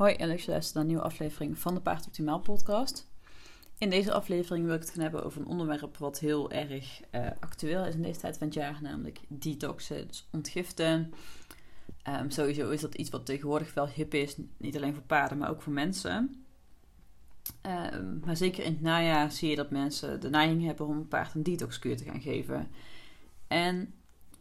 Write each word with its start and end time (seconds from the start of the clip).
Hoi 0.00 0.14
en 0.14 0.28
leuk 0.28 0.46
dat 0.46 0.64
je 0.64 0.70
naar 0.74 0.82
een 0.82 0.86
nieuwe 0.86 1.02
aflevering 1.02 1.58
van 1.58 1.74
de 1.74 1.80
Paard 1.80 2.06
Optimaal 2.06 2.40
podcast. 2.40 3.08
In 3.78 3.90
deze 3.90 4.12
aflevering 4.12 4.64
wil 4.66 4.74
ik 4.74 4.80
het 4.80 4.90
gaan 4.90 5.02
hebben 5.02 5.24
over 5.24 5.40
een 5.40 5.46
onderwerp 5.46 5.96
wat 5.96 6.18
heel 6.18 6.50
erg 6.50 7.00
uh, 7.12 7.26
actueel 7.40 7.84
is 7.84 7.94
in 7.94 8.02
deze 8.02 8.20
tijd 8.20 8.38
van 8.38 8.46
het 8.46 8.56
jaar, 8.56 8.78
namelijk 8.82 9.20
detoxen, 9.28 10.06
dus 10.06 10.28
ontgiften. 10.32 11.12
Um, 12.08 12.30
sowieso 12.30 12.70
is 12.70 12.80
dat 12.80 12.94
iets 12.94 13.10
wat 13.10 13.26
tegenwoordig 13.26 13.74
wel 13.74 13.88
hip 13.88 14.14
is, 14.14 14.36
niet 14.56 14.76
alleen 14.76 14.94
voor 14.94 15.02
paarden, 15.02 15.38
maar 15.38 15.50
ook 15.50 15.62
voor 15.62 15.72
mensen. 15.72 16.44
Um, 17.92 18.20
maar 18.24 18.36
zeker 18.36 18.64
in 18.64 18.72
het 18.72 18.82
najaar 18.82 19.32
zie 19.32 19.50
je 19.50 19.56
dat 19.56 19.70
mensen 19.70 20.20
de 20.20 20.30
neiging 20.30 20.64
hebben 20.64 20.86
om 20.86 20.96
een 20.96 21.08
paard 21.08 21.34
een 21.34 21.42
detoxkuur 21.42 21.96
te 21.96 22.04
gaan 22.04 22.20
geven. 22.20 22.68
En 23.46 23.94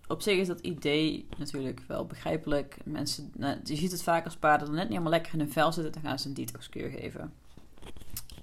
op 0.09 0.21
zich 0.21 0.37
is 0.37 0.47
dat 0.47 0.59
idee 0.59 1.27
natuurlijk 1.37 1.83
wel 1.87 2.05
begrijpelijk. 2.05 2.77
Mensen, 2.83 3.31
nou, 3.37 3.57
je 3.63 3.75
ziet 3.75 3.91
het 3.91 4.03
vaak 4.03 4.25
als 4.25 4.35
paarden 4.35 4.67
er 4.67 4.73
net 4.73 4.83
niet 4.83 4.91
helemaal 4.91 5.11
lekker 5.11 5.33
in 5.33 5.39
hun 5.39 5.51
vel 5.51 5.71
zitten, 5.71 5.93
dan 5.93 6.01
gaan 6.01 6.19
ze 6.19 6.27
een 6.27 6.33
detoxkuur 6.33 6.89
geven. 6.89 7.33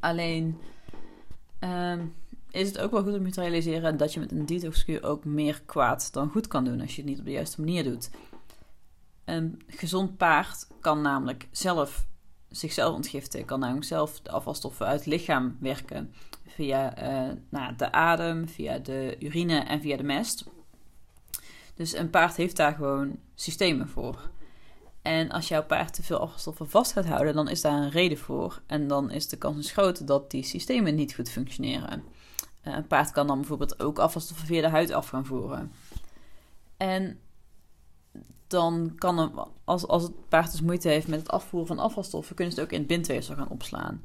Alleen 0.01 0.59
um, 1.61 2.15
is 2.51 2.69
het 2.69 2.79
ook 2.79 2.91
wel 2.91 3.03
goed 3.03 3.15
om 3.15 3.27
je 3.27 3.33
te 3.33 3.41
realiseren 3.41 3.97
dat 3.97 4.13
je 4.13 4.21
met 4.21 4.33
een 4.33 4.47
detoxkuur 4.47 5.05
ook 5.05 5.25
meer 5.25 5.63
kwaad 5.67 6.13
dan 6.13 6.29
goed 6.29 6.47
kan 6.47 6.65
doen 6.65 6.81
als 6.81 6.97
je 6.97 7.01
het 7.01 7.11
niet 7.11 7.19
op 7.19 7.25
de 7.25 7.31
juiste 7.31 7.61
manier 7.61 7.85
doet. 7.85 8.11
Een 9.25 9.63
gezond 9.67 10.17
paard 10.17 10.67
kan 10.81 11.01
namelijk 11.01 11.49
zelf 11.51 12.07
zichzelf 12.49 12.95
ontgiften, 12.95 13.45
kan 13.45 13.61
namelijk 13.61 13.87
zelf 13.87 14.21
de 14.21 14.31
afvalstoffen 14.31 14.87
uit 14.87 14.99
het 14.99 15.09
lichaam 15.09 15.57
werken 15.61 16.13
via 16.47 17.03
uh, 17.03 17.33
nou, 17.49 17.77
de 17.77 17.93
adem, 17.93 18.49
via 18.49 18.79
de 18.79 19.17
urine 19.19 19.59
en 19.59 19.81
via 19.81 19.97
de 19.97 20.03
mest. 20.03 20.45
Dus 21.77 21.95
een 21.95 22.11
paard 22.11 22.37
heeft 22.37 22.57
daar 22.57 22.75
gewoon 22.75 23.19
systemen 23.35 23.89
voor. 23.89 24.31
En 25.03 25.31
als 25.31 25.49
jouw 25.49 25.65
paard 25.65 25.95
te 25.95 26.03
veel 26.03 26.19
afvalstoffen 26.19 26.71
vast 26.71 26.93
gaat 26.93 27.07
houden, 27.07 27.35
dan 27.35 27.49
is 27.49 27.61
daar 27.61 27.83
een 27.83 27.91
reden 27.91 28.19
voor. 28.19 28.63
En 28.67 28.89
dan 28.89 29.11
is 29.11 29.29
de 29.29 29.37
kans 29.37 29.57
dus 29.57 29.71
groot 29.71 30.07
dat 30.07 30.31
die 30.31 30.43
systemen 30.43 30.95
niet 30.95 31.15
goed 31.15 31.31
functioneren. 31.31 32.03
Uh, 32.65 32.75
een 32.75 32.87
paard 32.87 33.11
kan 33.11 33.27
dan 33.27 33.39
bijvoorbeeld 33.39 33.81
ook 33.81 33.99
afvalstoffen 33.99 34.47
via 34.47 34.61
de 34.61 34.69
huid 34.69 34.91
af 34.91 35.09
gaan 35.09 35.27
voeren. 35.27 35.73
En 36.77 37.19
dan 38.47 38.93
kan 38.95 39.19
er, 39.19 39.31
als, 39.65 39.87
als 39.87 40.03
het 40.03 40.29
paard 40.29 40.51
dus 40.51 40.61
moeite 40.61 40.89
heeft 40.89 41.09
met 41.09 41.19
het 41.19 41.31
afvoeren 41.31 41.69
van 41.69 41.79
afvalstoffen, 41.79 42.37
kunnen 42.37 42.55
ze 42.55 42.61
het 42.61 42.69
ook 42.69 42.75
in 42.75 42.83
het 42.83 42.89
bindweefsel 42.89 43.35
gaan 43.35 43.49
opslaan. 43.49 44.03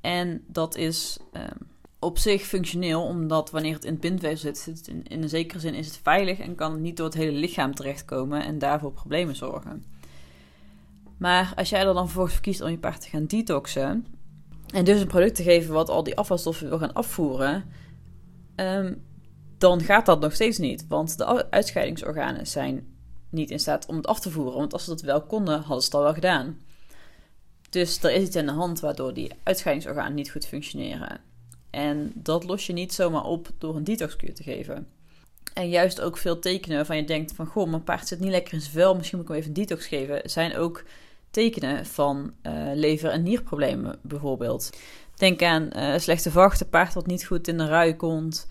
En 0.00 0.44
dat 0.46 0.76
is 0.76 1.18
um, 1.32 1.68
op 2.02 2.18
zich 2.18 2.42
functioneel, 2.42 3.02
omdat 3.02 3.50
wanneer 3.50 3.74
het 3.74 3.84
in 3.84 3.92
het 3.92 4.00
bindweefsel 4.00 4.54
zit, 4.54 4.88
in, 4.88 5.22
een 5.22 5.28
zekere 5.28 5.60
zin 5.60 5.74
is 5.74 5.86
het 5.86 6.00
veilig 6.02 6.38
en 6.38 6.54
kan 6.54 6.72
het 6.72 6.80
niet 6.80 6.96
door 6.96 7.06
het 7.06 7.14
hele 7.14 7.38
lichaam 7.38 7.74
terechtkomen 7.74 8.44
en 8.44 8.58
daarvoor 8.58 8.92
problemen 8.92 9.36
zorgen. 9.36 9.84
Maar 11.16 11.52
als 11.56 11.68
jij 11.68 11.86
er 11.86 11.94
dan 11.94 12.04
vervolgens 12.04 12.40
kiest 12.40 12.60
om 12.60 12.70
je 12.70 12.78
paard 12.78 13.00
te 13.00 13.08
gaan 13.08 13.26
detoxen 13.26 14.06
en 14.74 14.84
dus 14.84 15.00
een 15.00 15.06
product 15.06 15.34
te 15.34 15.42
geven 15.42 15.74
wat 15.74 15.88
al 15.88 16.02
die 16.02 16.16
afvalstoffen 16.16 16.68
wil 16.68 16.78
gaan 16.78 16.92
afvoeren, 16.92 17.64
um, 18.56 19.02
dan 19.58 19.80
gaat 19.80 20.06
dat 20.06 20.20
nog 20.20 20.34
steeds 20.34 20.58
niet. 20.58 20.86
Want 20.88 21.18
de 21.18 21.50
uitscheidingsorganen 21.50 22.46
zijn 22.46 22.86
niet 23.30 23.50
in 23.50 23.60
staat 23.60 23.86
om 23.86 23.96
het 23.96 24.06
af 24.06 24.20
te 24.20 24.30
voeren. 24.30 24.58
Want 24.58 24.72
als 24.72 24.84
ze 24.84 24.90
dat 24.90 25.00
wel 25.00 25.22
konden, 25.22 25.60
hadden 25.60 25.80
ze 25.80 25.84
het 25.84 25.94
al 25.94 26.02
wel 26.02 26.14
gedaan. 26.14 26.58
Dus 27.70 28.02
er 28.02 28.12
is 28.12 28.26
iets 28.26 28.36
aan 28.36 28.46
de 28.46 28.52
hand 28.52 28.80
waardoor 28.80 29.14
die 29.14 29.30
uitscheidingsorganen 29.42 30.14
niet 30.14 30.30
goed 30.30 30.46
functioneren. 30.46 31.30
En 31.72 32.12
dat 32.14 32.44
los 32.44 32.66
je 32.66 32.72
niet 32.72 32.92
zomaar 32.92 33.24
op 33.24 33.48
door 33.58 33.76
een 33.76 33.84
detoxkuur 33.84 34.34
te 34.34 34.42
geven. 34.42 34.86
En 35.54 35.68
juist 35.68 36.00
ook 36.00 36.16
veel 36.16 36.38
tekenen 36.38 36.76
waarvan 36.76 36.96
je 36.96 37.04
denkt 37.04 37.32
van... 37.32 37.46
Goh, 37.46 37.70
mijn 37.70 37.84
paard 37.84 38.08
zit 38.08 38.20
niet 38.20 38.30
lekker 38.30 38.54
in 38.54 38.60
zijn 38.60 38.72
vel, 38.72 38.94
misschien 38.94 39.18
moet 39.18 39.28
ik 39.28 39.34
hem 39.34 39.42
even 39.42 39.56
een 39.56 39.66
detox 39.66 39.86
geven... 39.86 40.30
zijn 40.30 40.56
ook 40.56 40.84
tekenen 41.30 41.86
van 41.86 42.32
uh, 42.42 42.52
lever- 42.74 43.10
en 43.10 43.22
nierproblemen 43.22 43.98
bijvoorbeeld. 44.02 44.70
Denk 45.14 45.42
aan 45.42 45.70
uh, 45.76 45.98
slechte 45.98 46.30
vachten, 46.30 46.68
paard 46.68 46.94
wat 46.94 47.06
niet 47.06 47.26
goed 47.26 47.48
in 47.48 47.58
de 47.58 47.66
rui 47.66 47.96
komt. 47.96 48.46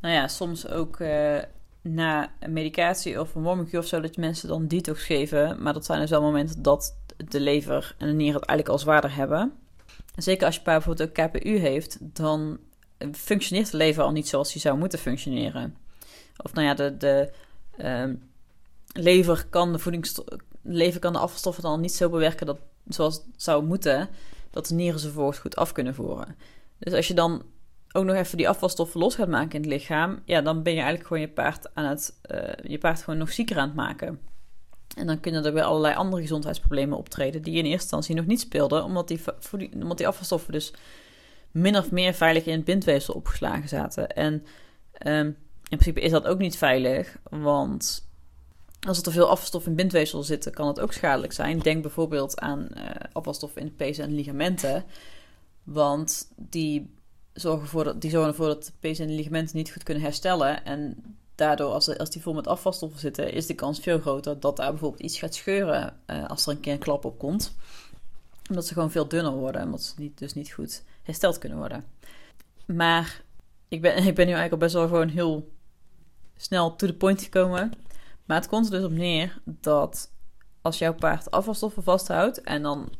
Nou 0.00 0.14
ja, 0.14 0.28
soms 0.28 0.68
ook 0.68 0.98
uh, 0.98 1.38
na 1.82 2.32
medicatie 2.46 3.20
of 3.20 3.34
een 3.34 3.42
wormkuur 3.42 3.78
of 3.78 3.86
zo... 3.86 4.00
dat 4.00 4.16
mensen 4.16 4.48
dan 4.48 4.66
detox 4.66 5.04
geven. 5.04 5.62
Maar 5.62 5.72
dat 5.72 5.84
zijn 5.84 6.00
dus 6.00 6.10
wel 6.10 6.22
momenten 6.22 6.62
dat 6.62 6.96
de 7.28 7.40
lever 7.40 7.94
en 7.98 8.06
de 8.06 8.12
nieren 8.12 8.40
het 8.40 8.48
eigenlijk 8.48 8.78
al 8.78 8.84
zwaarder 8.84 9.14
hebben 9.14 9.52
zeker 10.16 10.46
als 10.46 10.54
je 10.54 10.62
bijvoorbeeld 10.62 11.08
ook 11.08 11.28
KPU 11.28 11.58
heeft, 11.58 11.98
dan 12.00 12.58
functioneert 13.12 13.70
de 13.70 13.76
lever 13.76 14.02
al 14.02 14.12
niet 14.12 14.28
zoals 14.28 14.52
die 14.52 14.60
zou 14.60 14.78
moeten 14.78 14.98
functioneren. 14.98 15.76
Of 16.36 16.52
nou 16.52 16.66
ja, 16.66 16.74
de, 16.74 16.96
de 16.96 17.32
uh, 17.78 18.14
lever 18.92 19.46
kan 19.50 19.72
de 19.72 20.00
lever 20.62 21.00
kan 21.00 21.12
de 21.12 21.18
afvalstoffen 21.18 21.62
dan 21.62 21.80
niet 21.80 21.92
zo 21.92 22.08
bewerken 22.08 22.46
dat, 22.46 22.58
zoals 22.88 23.14
het 23.14 23.24
zou 23.36 23.64
moeten, 23.64 24.08
dat 24.50 24.66
de 24.66 24.74
nieren 24.74 25.00
ze 25.00 25.06
vervolgens 25.06 25.38
goed 25.38 25.56
af 25.56 25.72
kunnen 25.72 25.94
voeren. 25.94 26.36
Dus 26.78 26.92
als 26.92 27.08
je 27.08 27.14
dan 27.14 27.42
ook 27.92 28.04
nog 28.04 28.16
even 28.16 28.36
die 28.36 28.48
afvalstoffen 28.48 29.00
los 29.00 29.14
gaat 29.14 29.28
maken 29.28 29.50
in 29.50 29.60
het 29.60 29.70
lichaam, 29.70 30.22
ja, 30.24 30.40
dan 30.40 30.62
ben 30.62 30.72
je 30.72 30.78
eigenlijk 30.78 31.08
gewoon 31.08 31.22
je 31.22 31.32
paard 31.32 31.74
aan 31.74 31.84
het, 31.84 32.18
uh, 32.30 32.70
je 32.70 32.78
paard 32.78 33.02
gewoon 33.02 33.18
nog 33.18 33.32
zieker 33.32 33.58
aan 33.58 33.66
het 33.66 33.76
maken. 33.76 34.20
En 34.98 35.06
dan 35.06 35.20
kunnen 35.20 35.44
er 35.44 35.52
weer 35.52 35.62
allerlei 35.62 35.94
andere 35.94 36.22
gezondheidsproblemen 36.22 36.98
optreden 36.98 37.42
die 37.42 37.54
in 37.54 37.64
eerste 37.64 37.80
instantie 37.80 38.14
nog 38.14 38.26
niet 38.26 38.40
speelden, 38.40 38.84
omdat 38.84 39.08
die, 39.08 39.20
omdat 39.74 39.98
die 39.98 40.06
afvalstoffen 40.06 40.52
dus 40.52 40.72
min 41.50 41.76
of 41.76 41.90
meer 41.90 42.14
veilig 42.14 42.44
in 42.44 42.52
het 42.52 42.64
bindweefsel 42.64 43.14
opgeslagen 43.14 43.68
zaten. 43.68 44.08
En 44.08 44.32
um, 45.06 45.26
in 45.68 45.76
principe 45.78 46.00
is 46.00 46.10
dat 46.10 46.26
ook 46.26 46.38
niet 46.38 46.56
veilig, 46.56 47.16
want 47.30 48.06
als 48.86 48.96
er 48.96 49.02
te 49.02 49.10
veel 49.10 49.28
afvalstoffen 49.28 49.70
in 49.70 49.76
bindweefsel 49.76 50.22
zitten, 50.22 50.52
kan 50.52 50.66
het 50.66 50.80
ook 50.80 50.92
schadelijk 50.92 51.32
zijn. 51.32 51.58
Denk 51.58 51.82
bijvoorbeeld 51.82 52.40
aan 52.40 52.68
uh, 52.76 52.84
afvalstoffen 53.12 53.62
in 53.62 53.74
pezen 53.74 54.04
en 54.04 54.14
ligamenten, 54.14 54.84
want 55.62 56.32
die 56.36 56.94
zorgen, 57.32 57.68
voor 57.68 57.84
dat, 57.84 58.00
die 58.00 58.10
zorgen 58.10 58.30
ervoor 58.30 58.46
dat 58.46 58.64
de 58.64 58.72
pezen 58.80 59.08
en 59.08 59.14
ligamenten 59.14 59.56
niet 59.56 59.72
goed 59.72 59.82
kunnen 59.82 60.02
herstellen. 60.02 60.64
En 60.64 61.16
daardoor, 61.38 61.72
als, 61.72 61.98
als 61.98 62.10
die 62.10 62.22
vol 62.22 62.34
met 62.34 62.46
afvalstoffen 62.46 63.00
zitten, 63.00 63.32
is 63.32 63.46
de 63.46 63.54
kans 63.54 63.80
veel 63.80 63.98
groter 63.98 64.40
dat 64.40 64.56
daar 64.56 64.70
bijvoorbeeld 64.70 65.02
iets 65.02 65.18
gaat 65.18 65.34
scheuren 65.34 65.96
uh, 66.06 66.28
als 66.28 66.46
er 66.46 66.52
een 66.52 66.60
keer 66.60 66.72
een 66.72 66.78
klap 66.78 67.04
op 67.04 67.18
komt. 67.18 67.54
Omdat 68.48 68.66
ze 68.66 68.72
gewoon 68.72 68.90
veel 68.90 69.08
dunner 69.08 69.32
worden 69.32 69.60
en 69.60 69.66
omdat 69.66 69.82
ze 69.82 69.92
niet, 69.96 70.18
dus 70.18 70.34
niet 70.34 70.52
goed 70.52 70.82
hersteld 71.02 71.38
kunnen 71.38 71.58
worden. 71.58 71.84
Maar 72.66 73.22
ik 73.68 73.80
ben, 73.80 73.96
ik 74.06 74.14
ben 74.14 74.26
nu 74.26 74.32
eigenlijk 74.32 74.52
al 74.52 74.58
best 74.58 74.74
wel 74.74 74.86
gewoon 74.86 75.08
heel 75.08 75.52
snel 76.36 76.76
to 76.76 76.86
the 76.86 76.94
point 76.94 77.22
gekomen. 77.22 77.72
Maar 78.24 78.36
het 78.36 78.48
komt 78.48 78.64
er 78.64 78.70
dus 78.70 78.84
op 78.84 78.92
neer 78.92 79.40
dat 79.44 80.10
als 80.62 80.78
jouw 80.78 80.94
paard 80.94 81.30
afvalstoffen 81.30 81.82
vasthoudt, 81.82 82.40
en 82.40 82.62
dan 82.62 82.92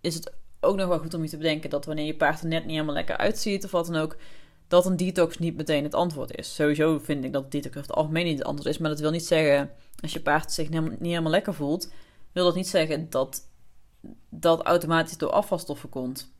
is 0.00 0.14
het 0.14 0.32
ook 0.60 0.76
nog 0.76 0.88
wel 0.88 0.98
goed 0.98 1.14
om 1.14 1.22
je 1.22 1.28
te 1.28 1.36
bedenken 1.36 1.70
dat 1.70 1.84
wanneer 1.84 2.06
je 2.06 2.16
paard 2.16 2.40
er 2.40 2.46
net 2.46 2.62
niet 2.62 2.72
helemaal 2.72 2.94
lekker 2.94 3.16
uitziet 3.16 3.64
of 3.64 3.70
wat 3.70 3.86
dan 3.86 3.96
ook, 3.96 4.16
dat 4.68 4.86
een 4.86 4.96
detox 4.96 5.38
niet 5.38 5.56
meteen 5.56 5.84
het 5.84 5.94
antwoord 5.94 6.36
is. 6.36 6.54
Sowieso 6.54 6.98
vind 6.98 7.24
ik 7.24 7.32
dat 7.32 7.50
detox 7.50 7.76
het 7.76 7.92
algemeen 7.92 8.24
niet 8.24 8.38
het 8.38 8.46
antwoord 8.46 8.68
is. 8.68 8.78
Maar 8.78 8.90
dat 8.90 9.00
wil 9.00 9.10
niet 9.10 9.26
zeggen, 9.26 9.70
als 10.00 10.12
je 10.12 10.20
paard 10.20 10.52
zich 10.52 10.68
niet 10.70 10.98
helemaal 11.00 11.30
lekker 11.30 11.54
voelt, 11.54 11.92
wil 12.32 12.44
dat 12.44 12.54
niet 12.54 12.68
zeggen 12.68 13.10
dat 13.10 13.48
dat 14.28 14.62
automatisch 14.62 15.18
door 15.18 15.30
afvalstoffen 15.30 15.88
komt. 15.88 16.32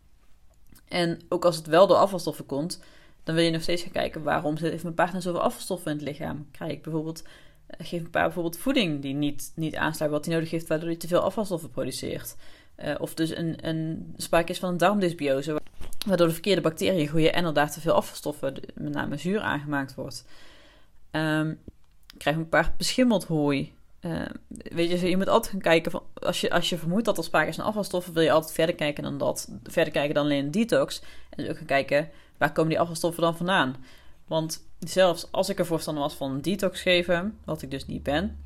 En 0.89 1.21
ook 1.29 1.45
als 1.45 1.57
het 1.57 1.67
wel 1.67 1.87
door 1.87 1.97
afvalstoffen 1.97 2.47
komt, 2.47 2.83
dan 3.25 3.35
wil 3.35 3.45
je 3.45 3.51
nog 3.51 3.63
steeds 3.63 3.83
gaan 3.83 3.93
kijken 3.93 4.23
waarom 4.23 4.57
heeft 4.57 4.83
mijn 4.83 4.95
paard 4.95 5.11
nou 5.11 5.23
zoveel 5.23 5.43
afvalstoffen 5.43 5.91
in 5.91 5.97
het 5.97 6.07
lichaam. 6.07 6.49
Krijg 6.51 6.73
ik 6.73 6.83
bijvoorbeeld, 6.83 7.23
eh, 7.67 7.87
geef 7.87 8.01
een 8.01 8.11
paard 8.11 8.25
bijvoorbeeld 8.25 8.59
voeding 8.59 9.03
die 9.03 9.15
niet, 9.15 9.53
niet 9.55 9.77
aansluit 9.77 10.11
wat 10.11 10.25
hij 10.25 10.35
nodig 10.35 10.51
heeft, 10.51 10.67
waardoor 10.67 10.89
hij 10.89 10.97
te 10.97 11.09
veel 11.09 11.21
afvalstoffen 11.21 11.71
produceert. 11.71 12.37
Uh, 12.85 12.95
of 12.99 13.15
dus 13.15 13.37
een, 13.37 13.69
een 13.69 14.15
sprake 14.17 14.53
is 14.53 14.59
van 14.59 14.69
een 14.69 14.77
darmdysbiose, 14.77 15.61
waardoor 16.05 16.27
de 16.27 16.33
verkeerde 16.33 16.61
bacteriën 16.61 17.09
groeien 17.09 17.33
en 17.33 17.45
er 17.45 17.55
daar 17.55 17.71
te 17.71 17.81
veel 17.81 17.93
afvalstoffen, 17.93 18.55
met 18.75 18.93
name 18.93 19.17
zuur, 19.17 19.41
aangemaakt 19.41 19.95
wordt. 19.95 20.25
Um, 21.11 21.59
krijg 22.17 22.37
een 22.37 22.49
paar 22.49 22.75
beschimmeld 22.77 23.25
hooi. 23.25 23.73
Uh, 24.01 24.23
weet 24.49 24.91
je, 24.91 25.09
je 25.09 25.17
moet 25.17 25.29
altijd 25.29 25.53
gaan 25.53 25.61
kijken, 25.61 25.91
van, 25.91 26.03
als, 26.15 26.41
je, 26.41 26.51
als 26.51 26.69
je 26.69 26.79
vermoedt 26.79 27.05
dat 27.05 27.19
er 27.19 27.25
sprake 27.25 27.49
is 27.49 27.57
van 27.57 27.65
afvalstoffen, 27.65 28.13
wil 28.13 28.23
je 28.23 28.33
altijd 28.33 28.53
verder 28.53 28.75
kijken 28.75 29.03
dan 29.03 29.19
dat. 29.19 29.49
Verder 29.63 29.93
kijken 29.93 30.15
dan 30.15 30.25
alleen 30.25 30.45
een 30.45 30.51
detox. 30.51 31.03
En 31.31 31.43
dus 31.43 31.49
ook 31.49 31.57
gaan 31.57 31.67
kijken, 31.67 32.11
waar 32.39 32.53
komen 32.53 32.71
die 32.71 32.81
afvalstoffen 32.81 33.23
dan 33.23 33.37
vandaan? 33.37 33.77
Want 34.27 34.67
zelfs 34.79 35.29
als 35.31 35.49
ik 35.49 35.59
er 35.59 35.67
voorstander 35.67 36.03
was 36.03 36.15
van 36.15 36.41
detox 36.41 36.81
geven, 36.81 37.39
wat 37.45 37.63
ik 37.63 37.71
dus 37.71 37.87
niet 37.87 38.03
ben, 38.03 38.44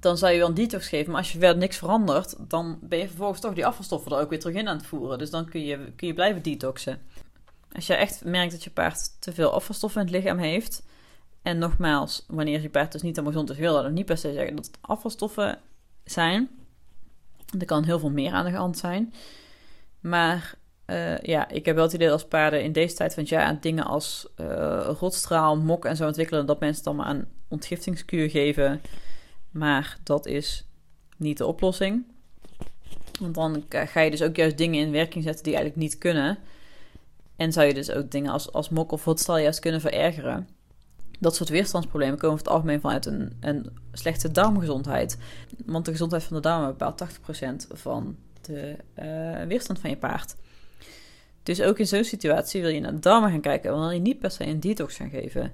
dan 0.00 0.18
zou 0.18 0.32
je 0.32 0.38
wel 0.38 0.48
een 0.48 0.54
detox 0.54 0.88
geven. 0.88 1.10
Maar 1.10 1.20
als 1.20 1.32
je 1.32 1.38
verder 1.38 1.56
niks 1.56 1.76
verandert, 1.76 2.34
dan 2.38 2.78
ben 2.82 2.98
je 2.98 3.06
vervolgens 3.06 3.40
toch 3.40 3.54
die 3.54 3.66
afvalstoffen 3.66 4.12
er 4.12 4.18
ook 4.18 4.30
weer 4.30 4.40
terug 4.40 4.56
in 4.56 4.68
aan 4.68 4.76
het 4.76 4.86
voeren. 4.86 5.18
Dus 5.18 5.30
dan 5.30 5.48
kun 5.48 5.64
je, 5.64 5.92
kun 5.96 6.06
je 6.06 6.14
blijven 6.14 6.42
detoxen. 6.42 7.02
Als 7.72 7.86
je 7.86 7.94
echt 7.94 8.24
merkt 8.24 8.52
dat 8.52 8.64
je 8.64 8.70
paard 8.70 9.20
te 9.20 9.32
veel 9.32 9.52
afvalstoffen 9.52 10.00
in 10.00 10.06
het 10.06 10.16
lichaam 10.16 10.38
heeft. 10.38 10.82
En 11.42 11.58
nogmaals, 11.58 12.24
wanneer 12.28 12.62
je 12.62 12.70
paard 12.70 12.92
dus 12.92 13.02
niet 13.02 13.16
helemaal 13.16 13.40
gezond 13.40 13.58
is, 13.58 13.64
wil 13.64 13.82
dat 13.82 13.90
niet 13.90 14.06
per 14.06 14.18
se 14.18 14.32
zeggen 14.32 14.56
dat 14.56 14.66
het 14.66 14.78
afvalstoffen 14.80 15.58
zijn. 16.04 16.48
Er 17.58 17.66
kan 17.66 17.84
heel 17.84 17.98
veel 17.98 18.10
meer 18.10 18.32
aan 18.32 18.44
de 18.44 18.50
hand 18.50 18.78
zijn. 18.78 19.14
Maar 20.00 20.54
uh, 20.86 21.18
ja, 21.18 21.48
ik 21.48 21.64
heb 21.64 21.74
wel 21.74 21.84
het 21.84 21.92
idee 21.92 22.10
als 22.10 22.24
paarden 22.24 22.62
in 22.62 22.72
deze 22.72 22.94
tijd 22.94 23.14
van 23.14 23.22
het 23.22 23.32
jaar 23.32 23.60
dingen 23.60 23.84
als 23.84 24.26
uh, 24.40 24.90
rotstraal, 24.98 25.56
mok 25.56 25.84
en 25.84 25.96
zo 25.96 26.06
ontwikkelen, 26.06 26.46
dat 26.46 26.60
mensen 26.60 26.84
dan 26.84 26.96
maar 26.96 27.06
aan 27.06 27.28
ontgiftingskuur 27.48 28.30
geven. 28.30 28.80
Maar 29.56 29.98
dat 30.02 30.26
is 30.26 30.66
niet 31.16 31.38
de 31.38 31.46
oplossing. 31.46 32.04
Want 33.20 33.34
dan 33.34 33.64
ga 33.68 34.00
je 34.00 34.10
dus 34.10 34.22
ook 34.22 34.36
juist 34.36 34.58
dingen 34.58 34.80
in 34.80 34.90
werking 34.90 35.24
zetten 35.24 35.44
die 35.44 35.54
eigenlijk 35.54 35.82
niet 35.82 35.98
kunnen. 35.98 36.38
En 37.36 37.52
zou 37.52 37.66
je 37.66 37.74
dus 37.74 37.90
ook 37.90 38.10
dingen 38.10 38.32
als, 38.32 38.52
als 38.52 38.68
mok 38.68 38.92
of 38.92 39.04
hotstal 39.04 39.38
juist 39.38 39.58
kunnen 39.58 39.80
verergeren. 39.80 40.48
Dat 41.18 41.36
soort 41.36 41.48
weerstandsproblemen 41.48 42.18
komen 42.18 42.34
over 42.34 42.44
het 42.44 42.54
algemeen 42.54 42.80
vanuit 42.80 43.06
een, 43.06 43.36
een 43.40 43.70
slechte 43.92 44.30
darmgezondheid. 44.30 45.18
Want 45.66 45.84
de 45.84 45.90
gezondheid 45.90 46.22
van 46.22 46.36
de 46.36 46.42
darmen 46.42 46.68
bepaalt 46.68 47.04
80% 47.74 47.76
van 47.76 48.16
de 48.40 48.76
uh, 48.98 49.46
weerstand 49.46 49.78
van 49.78 49.90
je 49.90 49.96
paard. 49.96 50.36
Dus 51.42 51.62
ook 51.62 51.78
in 51.78 51.86
zo'n 51.86 52.04
situatie 52.04 52.60
wil 52.60 52.70
je 52.70 52.80
naar 52.80 52.94
de 52.94 52.98
darmen 52.98 53.30
gaan 53.30 53.40
kijken. 53.40 53.70
Dan 53.70 53.80
wil 53.80 53.90
je 53.90 54.00
niet 54.00 54.18
per 54.18 54.30
se 54.30 54.46
een 54.46 54.60
detox 54.60 54.96
gaan 54.96 55.10
geven. 55.10 55.52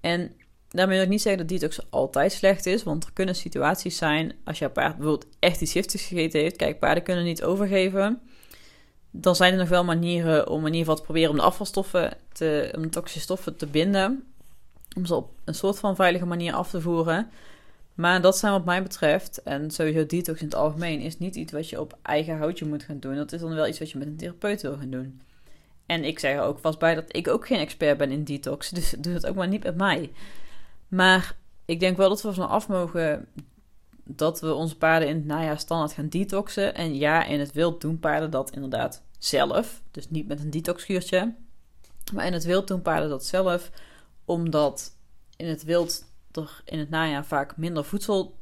En 0.00 0.32
daarmee 0.74 0.96
wil 0.96 1.04
ik 1.04 1.10
niet 1.10 1.22
zeggen 1.22 1.46
dat 1.46 1.60
detox 1.60 1.80
altijd 1.90 2.32
slecht 2.32 2.66
is. 2.66 2.82
Want 2.82 3.04
er 3.04 3.12
kunnen 3.12 3.34
situaties 3.34 3.96
zijn, 3.96 4.32
als 4.44 4.58
jouw 4.58 4.70
paard 4.70 4.96
bijvoorbeeld 4.96 5.30
echt 5.38 5.60
iets 5.60 5.72
giftigs 5.72 6.04
gegeten 6.04 6.40
heeft. 6.40 6.56
Kijk, 6.56 6.78
paarden 6.78 7.02
kunnen 7.02 7.24
niet 7.24 7.42
overgeven. 7.42 8.20
Dan 9.10 9.36
zijn 9.36 9.52
er 9.52 9.58
nog 9.58 9.68
wel 9.68 9.84
manieren 9.84 10.48
om 10.48 10.60
in 10.60 10.66
ieder 10.66 10.78
geval 10.78 10.96
te 10.96 11.02
proberen 11.02 11.30
om 11.30 11.36
de 11.36 11.42
afvalstoffen, 11.42 12.16
te, 12.32 12.72
om 12.76 12.82
de 12.82 12.88
toxische 12.88 13.20
stoffen 13.20 13.56
te 13.56 13.66
binden. 13.66 14.24
Om 14.96 15.06
ze 15.06 15.14
op 15.14 15.30
een 15.44 15.54
soort 15.54 15.78
van 15.78 15.96
veilige 15.96 16.26
manier 16.26 16.52
af 16.52 16.70
te 16.70 16.80
voeren. 16.80 17.30
Maar 17.94 18.20
dat 18.20 18.38
zijn 18.38 18.52
wat 18.52 18.64
mij 18.64 18.82
betreft, 18.82 19.42
en 19.42 19.70
sowieso 19.70 20.06
detox 20.06 20.40
in 20.40 20.46
het 20.46 20.54
algemeen, 20.54 21.00
is 21.00 21.18
niet 21.18 21.36
iets 21.36 21.52
wat 21.52 21.68
je 21.68 21.80
op 21.80 21.98
eigen 22.02 22.36
houtje 22.36 22.66
moet 22.66 22.82
gaan 22.82 23.00
doen. 23.00 23.14
Dat 23.14 23.32
is 23.32 23.40
dan 23.40 23.54
wel 23.54 23.66
iets 23.66 23.78
wat 23.78 23.90
je 23.90 23.98
met 23.98 24.06
een 24.06 24.16
therapeut 24.16 24.62
wil 24.62 24.76
gaan 24.76 24.90
doen. 24.90 25.20
En 25.86 26.04
ik 26.04 26.18
zeg 26.18 26.32
er 26.32 26.42
ook 26.42 26.58
vast 26.58 26.78
bij 26.78 26.94
dat 26.94 27.16
ik 27.16 27.28
ook 27.28 27.46
geen 27.46 27.58
expert 27.58 27.98
ben 27.98 28.10
in 28.10 28.24
detox. 28.24 28.70
Dus 28.78 28.94
doe 28.98 29.12
het 29.12 29.26
ook 29.26 29.34
maar 29.34 29.48
niet 29.48 29.62
met 29.62 29.76
mij. 29.76 30.10
Maar 30.88 31.36
ik 31.64 31.80
denk 31.80 31.96
wel 31.96 32.08
dat 32.08 32.22
we 32.22 32.32
van 32.32 32.48
af 32.48 32.68
mogen 32.68 33.28
dat 34.04 34.40
we 34.40 34.54
onze 34.54 34.76
paarden 34.76 35.08
in 35.08 35.14
het 35.14 35.24
najaar 35.24 35.58
standaard 35.58 35.92
gaan 35.92 36.08
detoxen. 36.08 36.74
En 36.74 36.96
ja, 36.96 37.24
in 37.24 37.40
het 37.40 37.52
wild 37.52 37.80
doen 37.80 37.98
paarden 37.98 38.30
dat 38.30 38.50
inderdaad 38.50 39.02
zelf. 39.18 39.82
Dus 39.90 40.10
niet 40.10 40.28
met 40.28 40.40
een 40.40 40.50
detoxkuurtje. 40.50 41.34
Maar 42.12 42.26
in 42.26 42.32
het 42.32 42.44
wild 42.44 42.68
doen 42.68 42.82
paarden 42.82 43.08
dat 43.08 43.24
zelf. 43.24 43.70
Omdat 44.24 44.96
in 45.36 45.46
het 45.46 45.64
wild 45.64 46.04
er 46.32 46.62
in 46.64 46.78
het 46.78 46.90
najaar 46.90 47.24
vaak 47.26 47.56
minder 47.56 47.84
voedsel 47.84 48.36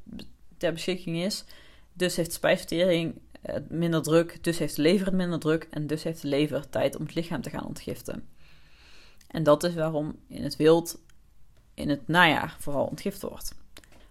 ter 0.57 0.73
beschikking 0.73 1.17
is. 1.17 1.45
Dus 1.93 2.17
heeft 2.17 2.33
spijsvertering 2.33 3.21
eh, 3.43 3.57
minder 3.69 4.03
druk, 4.03 4.45
dus 4.45 4.59
heeft 4.59 4.77
de 4.77 4.83
lever 4.83 5.07
het 5.07 5.15
minder 5.15 5.39
druk 5.39 5.69
en 5.71 5.87
dus 5.87 6.03
heeft 6.03 6.23
de 6.23 6.29
lever 6.29 6.69
tijd 6.69 6.97
om 6.97 7.05
het 7.05 7.15
lichaam 7.15 7.43
te 7.43 7.51
gaan 7.51 7.67
ontgiften. 7.67 8.29
En 9.29 9.43
dat 9.43 9.65
is 9.65 9.75
waarom 9.75 10.19
in 10.29 10.43
het 10.43 10.57
wild 10.57 11.01
in 11.83 11.89
het 11.89 12.09
najaar 12.09 12.57
vooral 12.59 12.85
ontgift 12.85 13.23
wordt. 13.23 13.55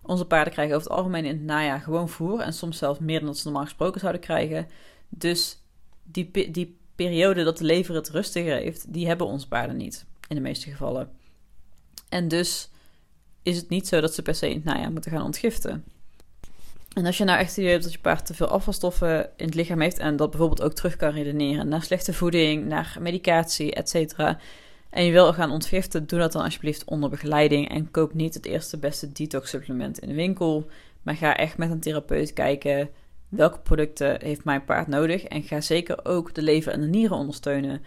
Onze 0.01 0.25
paarden 0.25 0.53
krijgen 0.53 0.75
over 0.75 0.87
het 0.89 0.97
algemeen 0.97 1.25
in 1.25 1.35
het 1.35 1.43
najaar 1.43 1.79
gewoon 1.79 2.09
voer 2.09 2.39
en 2.39 2.53
soms 2.53 2.77
zelfs 2.77 2.99
meer 2.99 3.17
dan 3.17 3.27
dat 3.27 3.37
ze 3.37 3.43
normaal 3.43 3.63
gesproken 3.63 3.99
zouden 3.99 4.21
krijgen. 4.21 4.67
Dus 5.09 5.57
die, 6.03 6.51
die 6.51 6.77
periode 6.95 7.43
dat 7.43 7.57
de 7.57 7.63
lever 7.63 7.95
het 7.95 8.09
rustiger 8.09 8.55
heeft, 8.55 8.93
die 8.93 9.07
hebben 9.07 9.27
onze 9.27 9.47
paarden 9.47 9.77
niet 9.77 10.05
in 10.27 10.35
de 10.35 10.41
meeste 10.41 10.69
gevallen. 10.69 11.09
En 12.09 12.27
dus 12.27 12.69
is 13.43 13.57
het 13.57 13.69
niet 13.69 13.87
zo 13.87 14.01
dat 14.01 14.13
ze 14.13 14.21
per 14.21 14.35
se 14.35 14.49
in 14.49 14.55
het 14.55 14.63
najaar 14.63 14.91
moeten 14.91 15.11
gaan 15.11 15.23
ontgiften. 15.23 15.83
En 16.93 17.05
als 17.05 17.17
je 17.17 17.23
nou 17.23 17.39
echt 17.39 17.57
idee 17.57 17.71
hebt 17.71 17.83
dat 17.83 17.93
je 17.93 17.99
paard 17.99 18.25
te 18.25 18.33
veel 18.33 18.47
afvalstoffen 18.47 19.29
in 19.37 19.45
het 19.45 19.55
lichaam 19.55 19.81
heeft 19.81 19.99
en 19.99 20.15
dat 20.15 20.29
bijvoorbeeld 20.29 20.61
ook 20.61 20.73
terug 20.73 20.95
kan 20.95 21.09
redeneren 21.09 21.67
naar 21.67 21.83
slechte 21.83 22.13
voeding, 22.13 22.65
naar 22.65 22.97
medicatie, 22.99 23.73
etc. 23.73 24.17
En 24.91 25.05
je 25.05 25.11
wil 25.11 25.33
gaan 25.33 25.51
ontgiften, 25.51 26.07
doe 26.07 26.19
dat 26.19 26.31
dan 26.31 26.43
alsjeblieft 26.43 26.83
onder 26.83 27.09
begeleiding 27.09 27.69
en 27.69 27.91
koop 27.91 28.13
niet 28.13 28.33
het 28.33 28.45
eerste 28.45 28.77
beste 28.77 29.11
detox 29.11 29.49
supplement 29.49 29.99
in 29.99 30.07
de 30.07 30.13
winkel, 30.13 30.69
maar 31.01 31.15
ga 31.15 31.37
echt 31.37 31.57
met 31.57 31.71
een 31.71 31.79
therapeut 31.79 32.33
kijken 32.33 32.89
welke 33.29 33.59
producten 33.59 34.21
heeft 34.21 34.43
mijn 34.43 34.65
paard 34.65 34.87
nodig 34.87 35.23
en 35.23 35.43
ga 35.43 35.61
zeker 35.61 36.05
ook 36.05 36.33
de 36.33 36.41
lever 36.41 36.71
en 36.71 36.81
de 36.81 36.87
nieren 36.87 37.17
ondersteunen. 37.17 37.83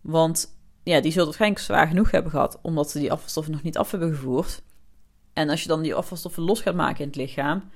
Want 0.00 0.56
ja, 0.82 1.00
die 1.00 1.10
zullen 1.10 1.26
waarschijnlijk 1.26 1.62
zwaar 1.62 1.86
genoeg 1.86 2.10
hebben 2.10 2.30
gehad 2.30 2.58
omdat 2.62 2.90
ze 2.90 2.98
die 2.98 3.12
afvalstoffen 3.12 3.52
nog 3.52 3.62
niet 3.62 3.78
af 3.78 3.90
hebben 3.90 4.14
gevoerd. 4.14 4.62
En 5.32 5.48
als 5.48 5.62
je 5.62 5.68
dan 5.68 5.82
die 5.82 5.94
afvalstoffen 5.94 6.42
los 6.42 6.60
gaat 6.60 6.74
maken 6.74 7.00
in 7.00 7.06
het 7.06 7.16
lichaam, 7.16 7.70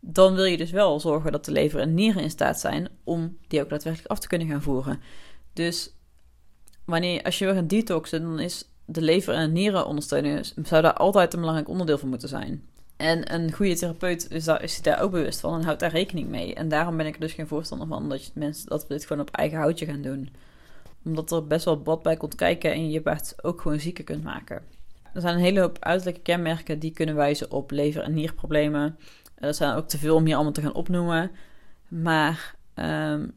dan 0.00 0.34
wil 0.34 0.44
je 0.44 0.56
dus 0.56 0.70
wel 0.70 1.00
zorgen 1.00 1.32
dat 1.32 1.44
de 1.44 1.52
lever 1.52 1.80
en 1.80 1.94
nieren 1.94 2.22
in 2.22 2.30
staat 2.30 2.60
zijn 2.60 2.88
om 3.04 3.36
die 3.48 3.60
ook 3.60 3.68
daadwerkelijk 3.68 4.10
af 4.10 4.18
te 4.18 4.28
kunnen 4.28 4.48
gaan 4.48 4.62
voeren. 4.62 5.00
Dus 5.52 5.97
wanneer, 6.88 7.22
als 7.22 7.38
je 7.38 7.44
wil 7.44 7.54
gaan 7.54 7.66
detoxen, 7.66 8.22
dan 8.22 8.40
is 8.40 8.64
de 8.84 9.02
lever 9.02 9.34
en 9.34 9.52
nieren 9.52 9.86
ondersteunen, 9.86 10.44
zou 10.44 10.82
daar 10.82 10.92
altijd 10.92 11.32
een 11.32 11.38
belangrijk 11.38 11.68
onderdeel 11.68 11.98
van 11.98 12.08
moeten 12.08 12.28
zijn. 12.28 12.62
En 12.96 13.34
een 13.34 13.52
goede 13.52 13.76
therapeut 13.76 14.30
is 14.30 14.44
daar, 14.44 14.62
is 14.62 14.80
ook 15.00 15.10
bewust 15.10 15.40
van 15.40 15.54
en 15.54 15.64
houdt 15.64 15.80
daar 15.80 15.90
rekening 15.90 16.28
mee. 16.28 16.54
En 16.54 16.68
daarom 16.68 16.96
ben 16.96 17.06
ik 17.06 17.14
er 17.14 17.20
dus 17.20 17.32
geen 17.32 17.46
voorstander 17.46 17.86
van 17.86 18.08
dat, 18.08 18.30
mensen, 18.34 18.68
dat 18.68 18.86
we 18.86 18.94
dit 18.94 19.06
gewoon 19.06 19.22
op 19.22 19.36
eigen 19.36 19.58
houtje 19.58 19.86
gaan 19.86 20.02
doen. 20.02 20.28
Omdat 21.04 21.32
er 21.32 21.46
best 21.46 21.64
wel 21.64 21.82
bad 21.82 22.02
bij 22.02 22.16
komt 22.16 22.34
kijken 22.34 22.72
en 22.72 22.90
je 22.90 23.00
paard 23.00 23.34
ook 23.42 23.60
gewoon 23.60 23.80
zieker 23.80 24.04
kunt 24.04 24.24
maken. 24.24 24.62
Er 25.12 25.20
zijn 25.20 25.34
een 25.34 25.42
hele 25.42 25.60
hoop 25.60 25.76
uiterlijke 25.80 26.20
kenmerken 26.20 26.78
die 26.78 26.92
kunnen 26.92 27.14
wijzen 27.14 27.50
op 27.50 27.70
lever- 27.70 28.02
en 28.02 28.14
nierproblemen. 28.14 28.98
Dat 29.38 29.56
zijn 29.56 29.74
ook 29.74 29.88
te 29.88 29.98
veel 29.98 30.14
om 30.14 30.24
hier 30.24 30.34
allemaal 30.34 30.52
te 30.52 30.62
gaan 30.62 30.74
opnoemen. 30.74 31.30
Maar 31.88 32.54
um, 32.74 33.32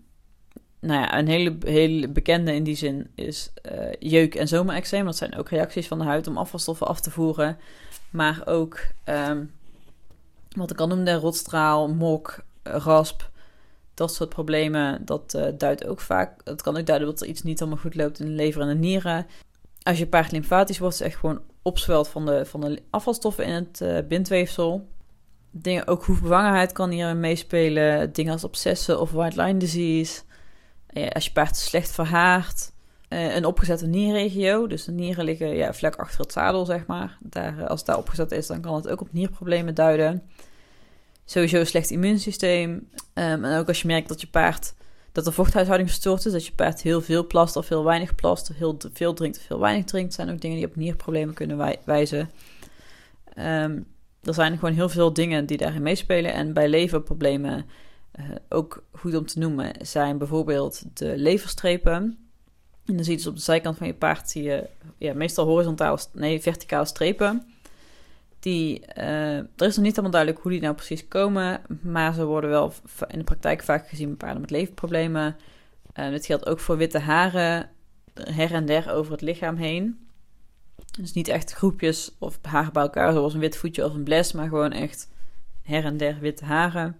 nou 0.81 1.01
ja, 1.01 1.17
een 1.17 1.27
hele, 1.27 1.57
hele 1.65 2.07
bekende 2.07 2.53
in 2.55 2.63
die 2.63 2.75
zin 2.75 3.07
is 3.15 3.51
uh, 3.71 3.93
jeuk 3.99 4.35
en 4.35 4.47
zomerexeem. 4.47 5.05
Dat 5.05 5.17
zijn 5.17 5.37
ook 5.37 5.49
reacties 5.49 5.87
van 5.87 5.99
de 5.99 6.05
huid 6.05 6.27
om 6.27 6.37
afvalstoffen 6.37 6.87
af 6.87 7.01
te 7.01 7.11
voeren. 7.11 7.57
Maar 8.09 8.41
ook 8.45 8.79
um, 9.05 9.51
wat 10.49 10.71
ik 10.71 10.79
al 10.79 10.87
noemde, 10.87 11.13
rotstraal, 11.13 11.93
mok, 11.93 12.43
rasp. 12.63 13.29
Dat 13.93 14.13
soort 14.13 14.29
problemen, 14.29 15.05
dat 15.05 15.33
uh, 15.35 15.45
duidt 15.57 15.85
ook 15.85 16.01
vaak. 16.01 16.45
Dat 16.45 16.61
kan 16.61 16.77
ook 16.77 16.85
duiden 16.85 17.07
dat 17.07 17.21
er 17.21 17.27
iets 17.27 17.43
niet 17.43 17.59
helemaal 17.59 17.81
goed 17.81 17.95
loopt 17.95 18.19
in 18.19 18.25
de 18.25 18.31
lever 18.31 18.61
en 18.61 18.67
de 18.67 18.73
nieren. 18.73 19.27
Als 19.83 19.97
je 19.97 20.07
paard 20.07 20.31
lymfatisch 20.31 20.79
wordt, 20.79 20.95
is 20.95 21.01
echt 21.01 21.15
gewoon 21.15 21.41
opzwelt 21.61 22.07
van 22.07 22.25
de, 22.25 22.45
van 22.45 22.61
de 22.61 22.81
afvalstoffen 22.89 23.45
in 23.45 23.53
het 23.53 23.79
uh, 23.81 23.97
bindweefsel 24.07 24.87
dingen, 25.51 25.87
ook 25.87 26.05
hoefbevangenheid 26.05 26.71
kan 26.71 26.89
hier 26.89 27.15
meespelen. 27.15 28.13
Dingen 28.13 28.31
als 28.31 28.43
obsessen 28.43 28.99
of 28.99 29.11
white 29.11 29.41
line 29.41 29.59
disease. 29.59 30.21
Als 31.13 31.25
je 31.25 31.31
paard 31.31 31.57
slecht 31.57 31.91
verhaart. 31.91 32.71
Uh, 33.09 33.35
een 33.35 33.45
opgezette 33.45 33.87
nierregio. 33.87 34.67
Dus 34.67 34.83
de 34.83 34.91
nieren 34.91 35.25
liggen 35.25 35.55
ja, 35.55 35.73
vlak 35.73 35.95
achter 35.95 36.19
het 36.19 36.31
zadel, 36.31 36.65
zeg 36.65 36.85
maar. 36.85 37.17
Daar, 37.19 37.67
als 37.67 37.79
het 37.79 37.87
daar 37.87 37.97
opgezet 37.97 38.31
is, 38.31 38.47
dan 38.47 38.61
kan 38.61 38.75
het 38.75 38.87
ook 38.87 39.01
op 39.01 39.13
nierproblemen 39.13 39.75
duiden. 39.75 40.23
Sowieso 41.25 41.59
een 41.59 41.67
slecht 41.67 41.89
immuunsysteem. 41.89 42.69
Um, 42.69 43.45
en 43.45 43.57
ook 43.59 43.67
als 43.67 43.81
je 43.81 43.87
merkt 43.87 44.07
dat 44.07 44.21
je 44.21 44.27
paard 44.27 44.73
dat 45.11 45.25
de 45.25 45.31
vochthuishouding 45.31 45.89
verstoord 45.89 46.25
is, 46.25 46.31
dat 46.31 46.45
je 46.45 46.53
paard 46.53 46.81
heel 46.81 47.01
veel 47.01 47.27
plast 47.27 47.55
of 47.55 47.69
heel 47.69 47.83
weinig 47.83 48.15
plast, 48.15 48.51
heel 48.53 48.77
veel 48.93 49.13
drinkt 49.13 49.37
of 49.37 49.47
heel 49.47 49.59
weinig 49.59 49.85
drinkt, 49.85 50.13
zijn 50.13 50.31
ook 50.31 50.41
dingen 50.41 50.57
die 50.57 50.65
op 50.65 50.75
nierproblemen 50.75 51.33
kunnen 51.33 51.77
wijzen. 51.85 52.31
Um, 53.37 53.85
er 54.23 54.33
zijn 54.33 54.57
gewoon 54.57 54.73
heel 54.73 54.89
veel 54.89 55.13
dingen 55.13 55.45
die 55.45 55.57
daarin 55.57 55.81
meespelen. 55.81 56.33
En 56.33 56.53
bij 56.53 56.69
leverproblemen, 56.69 57.65
uh, 58.19 58.25
ook 58.49 58.83
goed 58.91 59.15
om 59.15 59.25
te 59.25 59.39
noemen, 59.39 59.73
zijn 59.81 60.17
bijvoorbeeld 60.17 60.83
de 60.93 61.17
leverstrepen. 61.17 62.17
En 62.85 62.95
dan 62.95 63.03
zie 63.03 63.11
je 63.11 63.17
dus 63.17 63.27
op 63.27 63.35
de 63.35 63.41
zijkant 63.41 63.77
van 63.77 63.87
je 63.87 63.93
paard, 63.93 64.29
zie 64.29 64.43
je 64.43 64.69
ja, 64.97 65.13
meestal 65.13 65.45
horizontaal, 65.45 65.99
nee, 66.13 66.41
verticaal 66.41 66.85
strepen. 66.85 67.51
Die, 68.39 68.81
uh, 68.97 69.37
er 69.37 69.47
is 69.55 69.75
nog 69.75 69.85
niet 69.85 69.95
helemaal 69.95 70.11
duidelijk 70.11 70.41
hoe 70.41 70.51
die 70.51 70.61
nou 70.61 70.75
precies 70.75 71.07
komen, 71.07 71.61
maar 71.81 72.13
ze 72.13 72.25
worden 72.25 72.49
wel 72.49 72.73
in 73.07 73.17
de 73.17 73.23
praktijk 73.23 73.63
vaak 73.63 73.89
gezien 73.89 74.07
bij 74.07 74.15
paarden 74.15 74.41
met 74.41 74.49
leverproblemen. 74.49 75.35
Uh, 75.99 76.09
dit 76.09 76.25
geldt 76.25 76.45
ook 76.45 76.59
voor 76.59 76.77
witte 76.77 76.99
haren 76.99 77.69
her 78.13 78.53
en 78.53 78.65
der 78.65 78.91
over 78.91 79.11
het 79.11 79.21
lichaam 79.21 79.55
heen. 79.55 80.07
Dus 80.99 81.13
niet 81.13 81.27
echt 81.27 81.51
groepjes 81.51 82.11
of 82.17 82.39
haren 82.41 82.73
bij 82.73 82.81
elkaar, 82.81 83.11
zoals 83.11 83.33
een 83.33 83.39
wit 83.39 83.57
voetje 83.57 83.85
of 83.85 83.93
een 83.93 84.03
bles, 84.03 84.31
maar 84.31 84.47
gewoon 84.47 84.71
echt 84.71 85.09
her 85.61 85.85
en 85.85 85.97
der 85.97 86.19
witte 86.19 86.45
haren. 86.45 86.99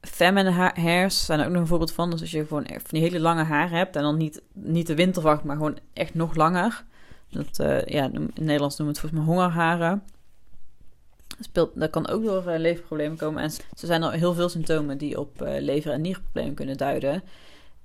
Feminine 0.00 0.72
hairs 0.74 1.24
zijn 1.24 1.40
er 1.40 1.46
ook 1.46 1.52
nog 1.52 1.60
een 1.60 1.66
voorbeeld 1.66 1.92
van. 1.92 2.10
Dus 2.10 2.20
als 2.20 2.30
je 2.30 2.46
gewoon 2.46 2.66
van 2.66 2.80
die 2.88 3.02
hele 3.02 3.20
lange 3.20 3.42
haren 3.42 3.78
hebt 3.78 3.96
en 3.96 4.02
dan 4.02 4.16
niet, 4.16 4.42
niet 4.52 4.86
de 4.86 4.94
winterwacht, 4.94 5.44
maar 5.44 5.56
gewoon 5.56 5.78
echt 5.92 6.14
nog 6.14 6.34
langer. 6.34 6.84
Dat, 7.30 7.58
uh, 7.60 7.84
ja, 7.84 8.04
in 8.12 8.30
Nederlands 8.34 8.76
noemen 8.76 8.94
we 8.94 9.00
het 9.00 9.10
volgens 9.10 9.12
mij 9.12 9.22
hongerharen. 9.34 10.02
Dat, 11.26 11.38
speelt, 11.40 11.80
dat 11.80 11.90
kan 11.90 12.08
ook 12.08 12.24
door 12.24 12.48
uh, 12.48 12.58
leverproblemen 12.58 13.16
komen. 13.16 13.42
En 13.42 13.50
er 13.50 13.86
zijn 13.86 14.02
er 14.02 14.12
heel 14.12 14.34
veel 14.34 14.48
symptomen 14.48 14.98
die 14.98 15.18
op 15.18 15.42
uh, 15.42 15.60
lever- 15.60 15.92
en 15.92 16.00
nierproblemen 16.00 16.54
kunnen 16.54 16.76
duiden. 16.76 17.22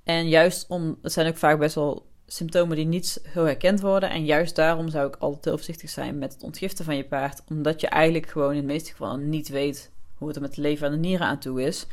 En 0.04 0.28
juist 0.28 0.64
om, 0.68 0.98
het 1.02 1.12
zijn 1.12 1.28
ook 1.28 1.36
vaak 1.36 1.58
best 1.58 1.74
wel 1.74 2.06
symptomen 2.26 2.76
die 2.76 2.86
niet 2.86 3.20
heel 3.22 3.44
herkend 3.44 3.80
worden. 3.80 4.10
En 4.10 4.24
juist 4.24 4.56
daarom 4.56 4.88
zou 4.88 5.06
ik 5.08 5.16
altijd 5.16 5.44
heel 5.44 5.56
voorzichtig 5.56 5.90
zijn 5.90 6.18
met 6.18 6.32
het 6.32 6.42
ontgiften 6.42 6.84
van 6.84 6.96
je 6.96 7.04
paard. 7.04 7.42
Omdat 7.48 7.80
je 7.80 7.88
eigenlijk 7.88 8.26
gewoon 8.26 8.54
in 8.54 8.60
de 8.60 8.66
meeste 8.66 8.90
gevallen 8.90 9.28
niet 9.28 9.48
weet 9.48 9.90
hoe 10.18 10.26
het 10.26 10.36
er 10.36 10.42
met 10.42 10.54
de 10.54 10.60
lever 10.60 10.86
en 10.86 10.92
de 10.92 10.98
nieren 10.98 11.26
aan 11.26 11.38
toe 11.38 11.62
is. 11.62 11.86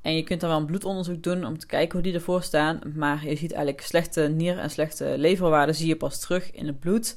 En 0.00 0.14
je 0.16 0.22
kunt 0.22 0.40
dan 0.40 0.50
wel 0.50 0.58
een 0.58 0.66
bloedonderzoek 0.66 1.22
doen 1.22 1.44
om 1.44 1.58
te 1.58 1.66
kijken 1.66 1.92
hoe 1.92 2.02
die 2.02 2.14
ervoor 2.14 2.42
staan. 2.42 2.80
Maar 2.94 3.24
je 3.24 3.36
ziet 3.36 3.52
eigenlijk 3.52 3.86
slechte 3.86 4.20
nier- 4.20 4.58
en 4.58 4.70
slechte 4.70 5.14
leverwaarden 5.18 5.74
zie 5.74 5.88
je 5.88 5.96
pas 5.96 6.20
terug 6.20 6.52
in 6.52 6.66
het 6.66 6.80
bloed. 6.80 7.16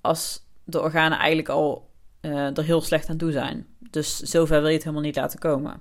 Als 0.00 0.46
de 0.64 0.80
organen 0.80 1.18
eigenlijk 1.18 1.48
al 1.48 1.90
uh, 2.20 2.56
er 2.56 2.64
heel 2.64 2.80
slecht 2.80 3.08
aan 3.08 3.16
toe 3.16 3.32
zijn. 3.32 3.66
Dus 3.90 4.18
zover 4.18 4.60
wil 4.60 4.68
je 4.68 4.74
het 4.74 4.84
helemaal 4.84 5.04
niet 5.04 5.16
laten 5.16 5.38
komen. 5.38 5.80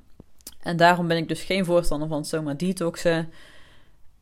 En 0.60 0.78
daarom 0.78 1.08
ben 1.08 1.18
ik 1.18 1.28
dus 1.28 1.44
geen 1.44 1.66
voorstander 1.66 2.08
van 2.08 2.26
zomaar 2.26 2.58
detoxen. 2.58 3.30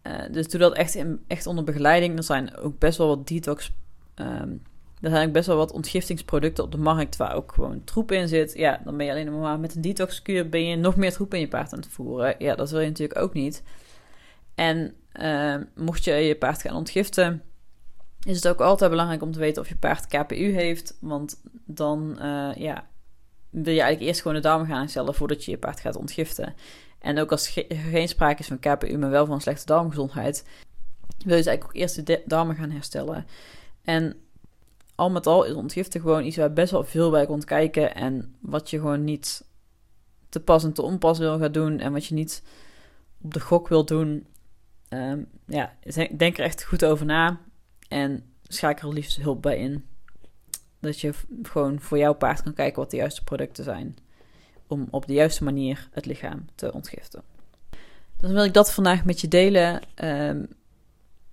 Uh, 0.04 0.14
dus 0.32 0.48
doe 0.48 0.60
dat 0.60 0.74
echt, 0.74 0.96
in, 0.96 1.24
echt 1.28 1.46
onder 1.46 1.64
begeleiding. 1.64 2.18
Er 2.18 2.24
zijn 2.24 2.56
ook 2.56 2.80
best 2.80 2.98
wel 2.98 3.08
wat 3.08 3.28
detox. 3.28 3.72
Um, 4.16 4.62
er 5.02 5.10
zijn 5.10 5.28
ook 5.28 5.34
best 5.34 5.48
wel 5.48 5.58
wat 5.58 5.72
ontgiftingsproducten 5.72 6.64
op 6.64 6.72
de 6.72 6.78
markt 6.78 7.18
waar 7.18 7.36
ook 7.36 7.52
gewoon 7.52 7.84
troep 7.84 8.12
in 8.12 8.28
zit. 8.28 8.54
Ja, 8.54 8.82
dan 8.84 8.98
ben 8.98 9.06
je 9.06 9.12
alleen 9.12 9.40
maar 9.40 9.60
met 9.60 9.76
een 9.76 9.82
detoxkuur 9.82 10.50
ben 10.50 10.68
je 10.68 10.76
nog 10.76 10.96
meer 10.96 11.12
troep 11.12 11.34
in 11.34 11.40
je 11.40 11.48
paard 11.48 11.74
aan 11.74 11.80
het 11.80 11.88
voeren. 11.88 12.36
Ja, 12.38 12.56
dat 12.56 12.72
wil 12.72 12.80
je 12.80 12.88
natuurlijk 12.88 13.20
ook 13.20 13.34
niet. 13.34 13.64
En 14.56 14.94
uh, 15.22 15.56
mocht 15.76 16.04
je 16.04 16.14
je 16.14 16.36
paard 16.36 16.62
gaan 16.62 16.76
ontgiften, 16.76 17.44
is 18.26 18.36
het 18.36 18.48
ook 18.48 18.62
altijd 18.62 18.90
belangrijk 18.90 19.22
om 19.22 19.32
te 19.32 19.40
weten 19.40 19.62
of 19.62 19.70
je 19.70 19.76
paard 19.76 20.08
KPU 20.08 20.54
heeft. 20.54 20.98
Want 21.02 21.42
dan 21.66 22.18
uh, 22.22 22.52
ja, 22.56 22.88
wil 23.50 23.74
je 23.74 23.82
eigenlijk 23.82 24.02
eerst 24.02 24.22
gewoon 24.22 24.38
de 24.38 24.44
darmen 24.44 24.68
gaan 24.68 24.80
herstellen 24.80 25.16
voordat 25.16 25.46
je 25.46 25.52
je 25.52 25.58
paard 25.58 25.80
gaat 25.80 25.96
ontgiften. 25.96 26.54
En 27.00 27.20
ook 27.20 27.32
als 27.32 27.56
er 27.56 27.66
geen 27.70 28.08
sprake 28.08 28.40
is 28.40 28.48
van 28.48 28.60
KPU, 28.60 28.98
maar 28.98 29.10
wel 29.10 29.26
van 29.26 29.42
slechte 29.42 29.66
darmgezondheid, 29.66 30.44
wil 31.26 31.36
je 31.36 31.44
dus 31.44 31.46
eigenlijk 31.46 31.64
ook 31.64 31.82
eerst 31.82 32.06
de 32.06 32.22
darmen 32.26 32.56
gaan 32.56 32.72
herstellen. 32.72 33.26
En 33.84 34.16
al 35.00 35.10
met 35.10 35.28
al 35.28 35.44
is 35.44 35.54
ontgiften 35.54 36.02
gewoon 36.02 36.26
iets 36.26 36.38
waar 36.38 36.54
best 36.54 36.72
wel 36.72 36.84
veel 36.84 37.10
bij 37.10 37.26
komt 37.26 37.46
kijken. 37.46 37.96
En 37.96 38.36
wat 38.40 38.70
je 38.70 38.80
gewoon 38.80 39.04
niet 39.04 39.44
te 40.30 40.40
pas 40.40 40.64
en 40.64 40.74
te 40.74 40.82
onpas 40.82 41.18
wil 41.18 41.40
gaan 41.40 41.52
doen. 41.52 41.80
En 41.80 41.92
wat 41.92 42.06
je 42.06 42.14
niet 42.14 42.44
op 43.22 43.34
de 43.34 43.40
gok 43.40 43.68
wil 43.68 43.86
doen. 43.86 44.28
Um, 44.90 45.28
ja, 45.46 45.74
denk 46.18 46.38
er 46.38 46.44
echt 46.44 46.64
goed 46.64 46.86
over 46.86 47.06
na. 47.06 47.40
En 47.88 48.24
schakel 48.44 48.88
er 48.90 48.94
liefst 48.94 49.18
hulp 49.18 49.42
bij 49.42 49.58
in. 49.58 49.86
Dat 50.80 51.00
je 51.00 51.14
gewoon 51.44 51.80
voor 51.80 51.98
jouw 51.98 52.14
paard 52.14 52.44
kan 52.44 52.54
kijken 52.54 52.82
wat 52.82 52.92
de 52.92 52.98
juiste 52.98 53.24
producten 53.24 53.64
zijn. 53.64 53.98
Om 54.68 54.88
op 54.90 55.08
de 55.08 55.14
juiste 55.14 55.44
manier 55.44 55.90
het 55.92 56.06
lichaam 56.06 56.46
te 56.56 56.74
ontgiften. 56.74 57.22
Dan 58.18 58.34
wil 58.34 58.44
ik 58.44 58.54
dat 58.54 58.74
vandaag 58.74 59.06
met 59.06 59.22
je 59.22 59.28
delen. 59.28 59.82
Um, 60.04 60.48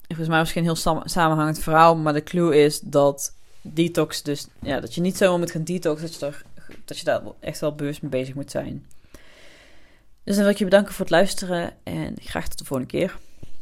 volgens 0.06 0.28
mij 0.28 0.38
misschien 0.38 0.66
een 0.66 0.76
heel 0.84 1.02
samenhangend 1.04 1.58
verhaal. 1.58 1.96
Maar 1.96 2.12
de 2.12 2.22
clue 2.22 2.56
is 2.56 2.80
dat 2.80 3.36
detox, 3.72 4.22
dus 4.22 4.46
ja, 4.62 4.80
dat 4.80 4.94
je 4.94 5.00
niet 5.00 5.16
zomaar 5.16 5.38
moet 5.38 5.50
gaan 5.50 5.64
detoxen. 5.64 6.10
Dat 6.18 6.34
je, 6.34 6.44
dat 6.84 6.98
je 6.98 7.04
daar 7.04 7.22
echt 7.40 7.60
wel 7.60 7.74
bewust 7.74 8.02
mee 8.02 8.10
bezig 8.10 8.34
moet 8.34 8.50
zijn. 8.50 8.86
Dus 10.24 10.34
dan 10.34 10.44
wil 10.44 10.52
ik 10.52 10.58
je 10.58 10.64
bedanken 10.64 10.92
voor 10.92 11.04
het 11.04 11.14
luisteren 11.14 11.74
en 11.82 12.14
graag 12.20 12.48
tot 12.48 12.58
de 12.58 12.64
volgende 12.64 12.92
keer. 12.92 13.16